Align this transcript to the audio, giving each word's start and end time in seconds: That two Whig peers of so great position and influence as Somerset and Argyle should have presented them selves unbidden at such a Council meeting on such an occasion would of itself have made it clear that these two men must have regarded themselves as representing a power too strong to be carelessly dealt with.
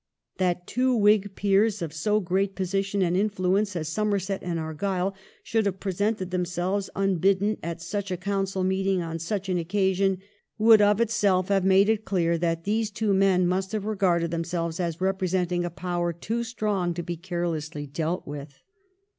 That 0.39 0.65
two 0.65 0.95
Whig 0.95 1.35
peers 1.35 1.79
of 1.79 1.93
so 1.93 2.19
great 2.19 2.55
position 2.55 3.03
and 3.03 3.15
influence 3.15 3.75
as 3.75 3.87
Somerset 3.87 4.41
and 4.41 4.57
Argyle 4.57 5.13
should 5.43 5.67
have 5.67 5.79
presented 5.79 6.31
them 6.31 6.43
selves 6.43 6.89
unbidden 6.95 7.57
at 7.61 7.83
such 7.83 8.09
a 8.09 8.17
Council 8.17 8.63
meeting 8.63 9.03
on 9.03 9.19
such 9.19 9.47
an 9.47 9.59
occasion 9.59 10.17
would 10.57 10.81
of 10.81 10.99
itself 10.99 11.49
have 11.49 11.63
made 11.63 11.87
it 11.87 12.03
clear 12.03 12.35
that 12.39 12.63
these 12.63 12.89
two 12.89 13.13
men 13.13 13.45
must 13.45 13.73
have 13.73 13.85
regarded 13.85 14.31
themselves 14.31 14.79
as 14.79 15.01
representing 15.01 15.63
a 15.63 15.69
power 15.69 16.11
too 16.11 16.43
strong 16.43 16.95
to 16.95 17.03
be 17.03 17.15
carelessly 17.15 17.85
dealt 17.85 18.25
with. 18.25 18.63